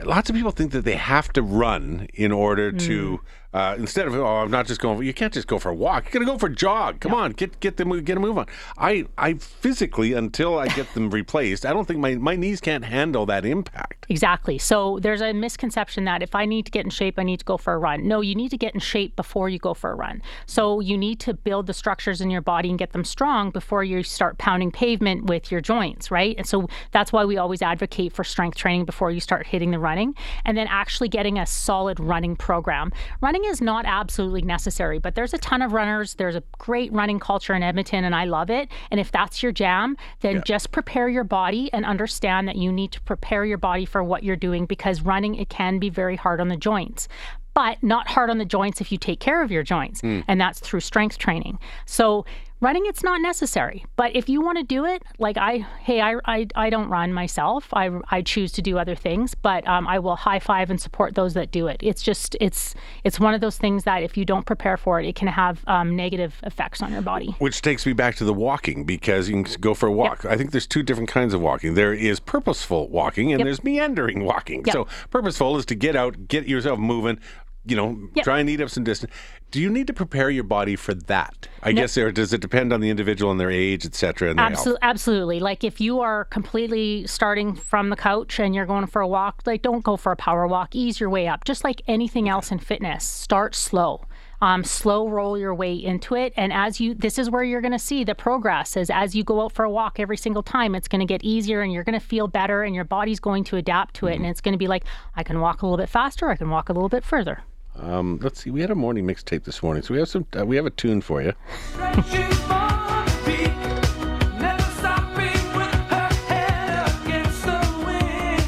Lots 0.04 0.30
of 0.30 0.36
people 0.36 0.52
think 0.52 0.72
that 0.72 0.84
they 0.84 0.96
have 0.96 1.32
to 1.34 1.42
run 1.42 2.08
in 2.14 2.32
order 2.32 2.72
to 2.72 3.16
hmm. 3.16 3.26
Uh, 3.52 3.74
instead 3.78 4.06
of 4.06 4.14
oh 4.14 4.24
I'm 4.24 4.50
not 4.50 4.66
just 4.66 4.80
going. 4.80 5.02
You 5.02 5.14
can't 5.14 5.32
just 5.32 5.46
go 5.46 5.58
for 5.58 5.70
a 5.70 5.74
walk. 5.74 6.04
You're 6.04 6.22
gonna 6.22 6.32
go 6.32 6.38
for 6.38 6.46
a 6.46 6.54
jog. 6.54 7.00
Come 7.00 7.14
on, 7.14 7.32
get 7.32 7.60
get 7.60 7.76
the 7.76 7.84
move, 7.84 8.04
get 8.04 8.16
a 8.16 8.20
move 8.20 8.38
on. 8.38 8.46
I 8.78 9.06
I 9.18 9.34
physically 9.34 10.12
until 10.12 10.58
I 10.58 10.68
get 10.68 10.92
them 10.94 11.10
replaced, 11.22 11.66
I 11.66 11.72
don't 11.72 11.86
think 11.86 12.00
my 12.00 12.14
my 12.14 12.36
knees 12.36 12.60
can't 12.60 12.84
handle 12.84 13.26
that 13.26 13.44
impact. 13.44 14.06
Exactly. 14.08 14.58
So 14.58 14.98
there's 15.00 15.22
a 15.22 15.32
misconception 15.32 16.04
that 16.04 16.22
if 16.22 16.34
I 16.34 16.44
need 16.44 16.66
to 16.66 16.70
get 16.70 16.84
in 16.84 16.90
shape, 16.90 17.18
I 17.18 17.22
need 17.22 17.38
to 17.38 17.44
go 17.44 17.56
for 17.56 17.72
a 17.72 17.78
run. 17.78 18.06
No, 18.06 18.20
you 18.20 18.34
need 18.34 18.50
to 18.50 18.56
get 18.56 18.74
in 18.74 18.80
shape 18.80 19.16
before 19.16 19.48
you 19.48 19.58
go 19.58 19.74
for 19.74 19.90
a 19.90 19.94
run. 19.94 20.22
So 20.46 20.80
you 20.80 20.98
need 20.98 21.20
to 21.20 21.34
build 21.34 21.66
the 21.66 21.72
structures 21.74 22.20
in 22.20 22.30
your 22.30 22.40
body 22.40 22.70
and 22.70 22.78
get 22.78 22.92
them 22.92 23.04
strong 23.04 23.50
before 23.50 23.84
you 23.84 24.02
start 24.02 24.38
pounding 24.38 24.70
pavement 24.70 25.26
with 25.26 25.50
your 25.50 25.60
joints, 25.60 26.10
right? 26.10 26.34
And 26.36 26.46
so 26.46 26.68
that's 26.90 27.12
why 27.12 27.24
we 27.24 27.36
always 27.36 27.62
advocate 27.62 28.12
for 28.12 28.24
strength 28.24 28.56
training 28.56 28.84
before 28.84 29.10
you 29.10 29.20
start 29.20 29.46
hitting 29.46 29.70
the 29.70 29.78
running 29.78 30.14
and 30.44 30.56
then 30.56 30.66
actually 30.68 31.08
getting 31.08 31.38
a 31.38 31.46
solid 31.46 32.00
running 32.00 32.36
program. 32.36 32.92
Running 33.20 33.41
is 33.44 33.60
not 33.60 33.84
absolutely 33.86 34.42
necessary, 34.42 34.98
but 34.98 35.14
there's 35.14 35.34
a 35.34 35.38
ton 35.38 35.62
of 35.62 35.72
runners. 35.72 36.14
There's 36.14 36.36
a 36.36 36.42
great 36.58 36.92
running 36.92 37.18
culture 37.18 37.54
in 37.54 37.62
Edmonton 37.62 38.04
and 38.04 38.14
I 38.14 38.24
love 38.24 38.50
it. 38.50 38.68
And 38.90 39.00
if 39.00 39.10
that's 39.12 39.42
your 39.42 39.52
jam, 39.52 39.96
then 40.20 40.42
just 40.44 40.72
prepare 40.72 41.08
your 41.08 41.24
body 41.24 41.72
and 41.72 41.84
understand 41.84 42.48
that 42.48 42.56
you 42.56 42.72
need 42.72 42.92
to 42.92 43.00
prepare 43.02 43.44
your 43.44 43.58
body 43.58 43.84
for 43.84 44.02
what 44.02 44.22
you're 44.22 44.36
doing 44.36 44.66
because 44.66 45.02
running 45.02 45.34
it 45.34 45.48
can 45.48 45.78
be 45.78 45.90
very 45.90 46.16
hard 46.16 46.40
on 46.40 46.48
the 46.48 46.56
joints 46.56 47.08
but 47.54 47.82
not 47.82 48.08
hard 48.08 48.30
on 48.30 48.38
the 48.38 48.44
joints 48.44 48.80
if 48.80 48.90
you 48.90 48.96
take 48.96 49.20
care 49.20 49.42
of 49.42 49.50
your 49.50 49.62
joints 49.62 50.00
hmm. 50.00 50.20
and 50.26 50.40
that's 50.40 50.58
through 50.60 50.80
strength 50.80 51.18
training 51.18 51.58
so 51.84 52.24
running 52.62 52.86
it's 52.86 53.02
not 53.02 53.20
necessary 53.20 53.84
but 53.96 54.14
if 54.16 54.28
you 54.28 54.40
want 54.40 54.56
to 54.56 54.64
do 54.64 54.86
it 54.86 55.02
like 55.18 55.36
i 55.36 55.58
hey 55.80 56.00
i, 56.00 56.14
I, 56.24 56.46
I 56.54 56.70
don't 56.70 56.88
run 56.88 57.12
myself 57.12 57.68
I, 57.74 57.90
I 58.10 58.22
choose 58.22 58.52
to 58.52 58.62
do 58.62 58.78
other 58.78 58.94
things 58.94 59.34
but 59.34 59.66
um, 59.68 59.86
i 59.86 59.98
will 59.98 60.16
high 60.16 60.38
five 60.38 60.70
and 60.70 60.80
support 60.80 61.14
those 61.14 61.34
that 61.34 61.50
do 61.50 61.66
it 61.66 61.80
it's 61.82 62.02
just 62.02 62.36
it's 62.40 62.74
it's 63.04 63.20
one 63.20 63.34
of 63.34 63.40
those 63.40 63.58
things 63.58 63.84
that 63.84 64.02
if 64.02 64.16
you 64.16 64.24
don't 64.24 64.46
prepare 64.46 64.76
for 64.76 65.00
it 65.00 65.06
it 65.06 65.16
can 65.16 65.28
have 65.28 65.62
um, 65.66 65.94
negative 65.94 66.40
effects 66.44 66.80
on 66.80 66.92
your 66.92 67.02
body 67.02 67.34
Which 67.38 67.60
takes 67.60 67.84
me 67.84 67.92
back 67.92 68.14
to 68.16 68.24
the 68.24 68.32
walking 68.32 68.84
because 68.84 69.28
you 69.28 69.42
can 69.42 69.60
go 69.60 69.74
for 69.74 69.86
a 69.86 69.92
walk. 69.92 70.24
I 70.24 70.36
think 70.36 70.52
there's 70.52 70.66
two 70.66 70.82
different 70.82 71.08
kinds 71.08 71.34
of 71.34 71.40
walking. 71.40 71.74
There 71.74 71.92
is 71.92 72.20
purposeful 72.20 72.88
walking 72.88 73.32
and 73.32 73.44
there's 73.44 73.64
meandering 73.64 74.24
walking. 74.24 74.64
Yep. 74.64 74.72
So 74.72 74.86
purposeful 75.10 75.56
is 75.56 75.66
to 75.66 75.74
get 75.74 75.96
out, 75.96 76.28
get 76.28 76.46
yourself 76.46 76.78
moving, 76.78 77.18
you 77.64 77.76
know, 77.76 77.96
Yep. 78.14 78.24
try 78.24 78.40
and 78.40 78.50
eat 78.50 78.60
up 78.60 78.70
some 78.70 78.84
distance. 78.84 79.12
Do 79.50 79.60
you 79.60 79.68
need 79.70 79.86
to 79.86 79.92
prepare 79.92 80.30
your 80.30 80.44
body 80.44 80.76
for 80.76 80.94
that? 80.94 81.46
I 81.62 81.72
guess, 81.72 81.96
or 81.98 82.10
does 82.10 82.32
it 82.32 82.40
depend 82.40 82.72
on 82.72 82.80
the 82.80 82.88
individual 82.88 83.30
and 83.30 83.38
their 83.38 83.50
age, 83.50 83.84
et 83.84 83.94
cetera? 83.94 84.34
Absolutely, 84.36 84.78
absolutely. 84.82 85.40
Like 85.40 85.62
if 85.62 85.80
you 85.80 86.00
are 86.00 86.24
completely 86.24 87.06
starting 87.06 87.54
from 87.54 87.90
the 87.90 87.96
couch 87.96 88.40
and 88.40 88.54
you're 88.54 88.66
going 88.66 88.86
for 88.86 89.02
a 89.02 89.06
walk, 89.06 89.42
like 89.44 89.60
don't 89.62 89.84
go 89.84 89.96
for 89.96 90.10
a 90.10 90.16
power 90.16 90.46
walk. 90.46 90.74
Ease 90.74 90.98
your 90.98 91.10
way 91.10 91.28
up. 91.28 91.44
Just 91.44 91.64
like 91.64 91.82
anything 91.86 92.28
else 92.28 92.50
in 92.50 92.58
fitness, 92.58 93.04
start 93.04 93.54
slow. 93.54 94.06
Um, 94.40 94.64
slow 94.64 95.06
roll 95.08 95.38
your 95.38 95.54
way 95.54 95.72
into 95.74 96.16
it, 96.16 96.32
and 96.36 96.52
as 96.52 96.80
you, 96.80 96.94
this 96.94 97.16
is 97.16 97.30
where 97.30 97.44
you're 97.44 97.60
going 97.60 97.70
to 97.70 97.78
see 97.78 98.02
the 98.02 98.16
progress. 98.16 98.76
Is 98.76 98.90
as 98.90 99.14
you 99.14 99.22
go 99.22 99.40
out 99.42 99.52
for 99.52 99.64
a 99.64 99.70
walk 99.70 100.00
every 100.00 100.16
single 100.16 100.42
time, 100.42 100.74
it's 100.74 100.88
going 100.88 100.98
to 100.98 101.06
get 101.06 101.22
easier, 101.22 101.60
and 101.60 101.72
you're 101.72 101.84
going 101.84 101.92
to 102.00 102.04
feel 102.04 102.26
better, 102.26 102.64
and 102.64 102.74
your 102.74 102.82
body's 102.82 103.20
going 103.20 103.44
to 103.44 103.56
adapt 103.56 103.94
to 103.96 104.08
it, 104.08 104.16
and 104.16 104.26
it's 104.26 104.40
going 104.40 104.50
to 104.50 104.58
be 104.58 104.66
like, 104.66 104.84
I 105.14 105.22
can 105.22 105.38
walk 105.38 105.62
a 105.62 105.66
little 105.66 105.76
bit 105.76 105.88
faster, 105.88 106.28
I 106.28 106.34
can 106.34 106.50
walk 106.50 106.68
a 106.70 106.72
little 106.72 106.88
bit 106.88 107.04
further. 107.04 107.42
Um, 107.76 108.18
let's 108.22 108.40
see. 108.40 108.50
We 108.50 108.60
had 108.60 108.70
a 108.70 108.74
morning 108.74 109.06
mixtape 109.06 109.44
this 109.44 109.62
morning, 109.62 109.82
so 109.82 109.94
we 109.94 109.98
have 110.00 110.08
some. 110.08 110.26
Uh, 110.38 110.44
we 110.44 110.56
have 110.56 110.66
a 110.66 110.70
tune 110.70 111.00
for 111.00 111.22
you. 111.22 111.32
Stretching 111.72 112.02
for 112.02 113.04
the 113.08 113.22
peak, 113.24 114.40
never 114.40 114.62
stopping 114.62 115.56
with 115.56 115.90
her 115.90 116.14
head 116.28 117.02
against 117.06 117.42
the 117.44 117.82
wind. 117.86 118.42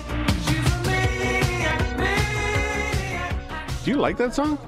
She's 0.44 0.66
a 0.66 0.88
maniac, 0.88 1.98
maniac. 1.98 3.84
Do 3.84 3.90
you 3.90 3.96
like 3.96 4.16
that 4.18 4.34
song? 4.34 4.58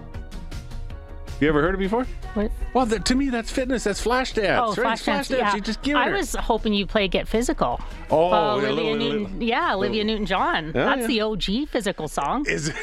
You 1.39 1.49
ever 1.51 1.61
heard 1.61 1.75
it 1.75 1.79
before? 1.79 2.07
What? 2.33 2.51
Well, 2.73 2.87
that, 2.87 3.05
to 3.07 3.15
me, 3.15 3.29
that's 3.29 3.51
fitness. 3.51 3.85
That's 3.85 4.01
flash 4.01 4.33
dance. 4.33 4.59
Oh, 4.63 4.69
right? 4.69 4.75
flash 4.77 5.03
flash 5.03 5.29
dance. 5.29 5.29
dance. 5.29 5.41
Yeah, 5.43 5.55
You 5.55 5.61
just 5.61 5.83
give 5.83 5.97
it. 5.97 6.01
I 6.01 6.09
her. 6.09 6.17
was 6.17 6.35
hoping 6.35 6.73
you 6.73 6.87
play 6.87 7.09
Get 7.09 7.29
Physical. 7.29 7.79
Oh, 8.11 8.31
Uh, 8.33 8.57
yeah, 8.57 8.69
Olivia 8.69 8.73
little- 8.73 8.97
Newton, 8.97 9.23
little- 9.35 9.43
yeah, 9.43 9.75
Olivia 9.75 10.05
Newton-John. 10.05 10.73
That's 10.73 11.03
yeah. 11.03 11.07
the 11.09 11.21
OG 11.21 11.67
physical 11.69 12.09
song. 12.09 12.47
is 12.49 12.67
Th- 12.71 12.77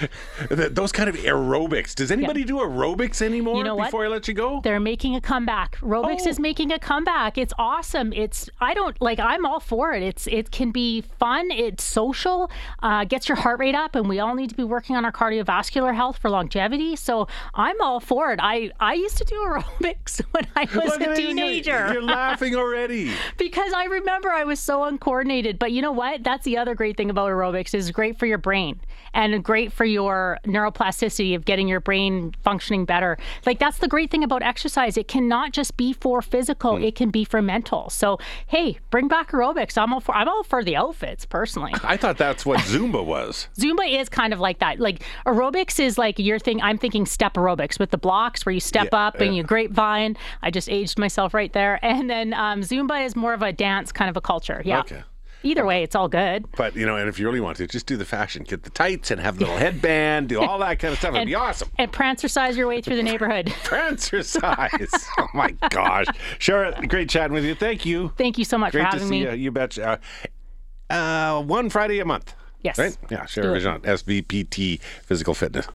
those 0.50 0.92
kind 0.92 1.08
of 1.08 1.16
aerobics. 1.16 1.94
Does 1.94 2.10
anybody 2.10 2.44
do 2.44 2.56
aerobics 2.58 3.22
anymore 3.22 3.56
You 3.58 3.64
know 3.64 3.74
what? 3.76 3.86
before 3.86 4.04
I 4.04 4.08
let 4.08 4.28
you 4.28 4.34
go? 4.34 4.60
They're 4.62 4.80
making 4.80 5.16
a 5.16 5.20
comeback. 5.20 5.76
Aerobics 5.80 6.22
Oh. 6.26 6.30
is 6.30 6.38
making 6.40 6.72
a 6.72 6.78
comeback. 6.78 7.38
It's 7.38 7.52
awesome. 7.58 8.12
It's 8.12 8.48
I 8.60 8.74
don't 8.74 9.00
like. 9.00 9.18
I'm 9.18 9.44
all 9.46 9.60
for 9.60 9.92
it. 9.92 10.02
It's 10.02 10.26
it 10.26 10.50
can 10.50 10.70
be 10.70 11.02
fun. 11.18 11.50
It's 11.50 11.84
social. 11.84 12.50
Uh, 12.82 13.04
gets 13.04 13.28
your 13.28 13.36
heart 13.36 13.58
rate 13.58 13.74
up, 13.74 13.94
and 13.94 14.08
we 14.08 14.20
all 14.20 14.34
need 14.34 14.50
to 14.50 14.56
be 14.56 14.64
working 14.64 14.96
on 14.96 15.04
our 15.04 15.12
cardiovascular 15.12 15.94
health 15.94 16.18
for 16.18 16.30
longevity. 16.30 16.96
So 16.96 17.28
I'm 17.54 17.80
all 17.80 18.00
for 18.00 18.32
it. 18.32 18.40
I 18.42 18.70
I 18.80 18.94
used 18.94 19.16
to 19.18 19.24
do 19.24 19.34
aerobics 19.48 20.20
when 20.32 20.46
I 20.56 20.64
was 20.74 20.74
Look 20.98 21.00
a 21.00 21.14
teenager. 21.16 21.92
You're 21.92 22.02
laughing 22.02 22.54
already. 22.56 23.12
because 23.38 23.72
I 23.72 23.84
remember 23.84 24.30
I 24.30 24.44
was 24.44 24.60
so 24.60 24.84
uncoordinated. 24.84 25.58
But 25.58 25.72
you 25.72 25.82
know 25.82 25.92
what? 25.92 26.22
That's 26.24 26.44
the 26.44 26.56
other 26.58 26.74
great 26.74 26.96
thing 26.96 27.10
about 27.10 27.28
aerobics 27.30 27.74
is 27.74 27.90
great 27.90 28.18
for 28.18 28.26
your 28.26 28.38
brain 28.38 28.80
and 29.14 29.42
great 29.42 29.72
for 29.72 29.84
your 29.88 30.38
neuroplasticity 30.44 31.34
of 31.34 31.44
getting 31.44 31.68
your 31.68 31.80
brain 31.80 32.34
functioning 32.42 32.84
better. 32.84 33.18
Like 33.46 33.58
that's 33.58 33.78
the 33.78 33.88
great 33.88 34.10
thing 34.10 34.22
about 34.22 34.42
exercise. 34.42 34.96
It 34.96 35.08
cannot 35.08 35.52
just 35.52 35.76
be 35.76 35.92
for 35.92 36.22
physical; 36.22 36.76
it 36.76 36.94
can 36.94 37.10
be 37.10 37.24
for 37.24 37.42
mental. 37.42 37.90
So 37.90 38.18
hey, 38.46 38.78
bring 38.90 39.08
back 39.08 39.32
aerobics. 39.32 39.76
I'm 39.76 39.92
all 39.92 40.00
for. 40.00 40.14
I'm 40.14 40.28
all 40.28 40.44
for 40.44 40.62
the 40.62 40.76
outfits 40.76 41.26
personally. 41.26 41.72
I 41.82 41.96
thought 41.96 42.18
that's 42.18 42.44
what 42.46 42.60
Zumba 42.60 43.04
was. 43.04 43.48
Zumba 43.58 44.00
is 44.00 44.08
kind 44.08 44.32
of 44.32 44.40
like 44.40 44.58
that. 44.60 44.78
Like 44.78 45.02
aerobics 45.26 45.80
is 45.80 45.98
like 45.98 46.18
your 46.18 46.38
thing. 46.38 46.60
I'm 46.62 46.78
thinking 46.78 47.06
step 47.06 47.34
aerobics 47.34 47.78
with 47.78 47.90
the 47.90 47.98
blocks 47.98 48.44
where 48.46 48.52
you 48.52 48.60
step 48.60 48.88
Yeah, 48.92 49.06
up 49.06 49.20
and 49.20 49.34
you 49.36 49.42
grapevine. 49.42 50.16
I 50.42 50.50
just 50.50 50.68
aged 50.68 50.98
myself 50.98 51.34
right 51.34 51.52
there. 51.52 51.78
And 51.84 52.08
then 52.08 52.34
um, 52.34 52.60
Zumba 52.60 53.04
is 53.04 53.16
more 53.16 53.32
of 53.32 53.42
a 53.42 53.52
dance 53.52 53.92
kind 53.92 54.10
of 54.10 54.16
a 54.16 54.20
culture. 54.20 54.62
Yeah. 54.64 54.80
Okay. 54.80 55.02
Either 55.42 55.64
way, 55.64 55.82
it's 55.82 55.94
all 55.94 56.08
good. 56.08 56.46
But 56.56 56.74
you 56.74 56.84
know, 56.84 56.96
and 56.96 57.08
if 57.08 57.18
you 57.18 57.26
really 57.26 57.40
want 57.40 57.56
to, 57.58 57.66
just 57.66 57.86
do 57.86 57.96
the 57.96 58.04
fashion, 58.04 58.42
get 58.42 58.64
the 58.64 58.70
tights 58.70 59.10
and 59.10 59.20
have 59.20 59.38
the 59.38 59.44
little 59.44 59.58
headband, 59.66 60.28
do 60.30 60.40
all 60.40 60.58
that 60.58 60.78
kind 60.78 60.92
of 60.92 60.98
stuff. 60.98 61.14
It'd 61.14 61.26
be 61.26 61.34
awesome. 61.34 61.68
And 61.78 61.92
prancercise 61.92 62.56
your 62.56 62.66
way 62.66 62.80
through 62.80 62.96
the 62.96 63.02
neighborhood. 63.02 63.46
Prancercise. 63.64 65.06
oh 65.18 65.28
my 65.34 65.50
gosh, 65.70 66.06
Shara, 66.38 66.88
great 66.88 67.08
chatting 67.08 67.32
with 67.34 67.44
you. 67.44 67.54
Thank 67.54 67.86
you. 67.86 68.12
Thank 68.18 68.38
you 68.38 68.44
so 68.44 68.58
much 68.58 68.72
Great 68.72 68.86
for 68.90 68.98
to 68.98 69.04
see 69.04 69.10
me. 69.10 69.22
you. 69.22 69.30
You 69.32 69.50
betcha. 69.52 70.00
Uh, 70.90 70.92
uh, 70.92 71.42
one 71.42 71.70
Friday 71.70 72.00
a 72.00 72.04
month. 72.04 72.34
Yes. 72.62 72.76
Right? 72.76 72.96
Yeah, 73.08 73.22
Shara 73.24 73.42
Do. 73.42 73.52
Vision, 73.52 73.80
SVPT 73.82 74.80
Physical 75.04 75.34
Fitness. 75.34 75.68